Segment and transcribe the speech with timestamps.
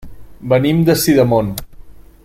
[0.53, 1.55] Venim de Sidamon.